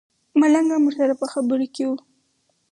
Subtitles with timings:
[0.39, 1.91] ملنګ ورسره په خبرو کې و.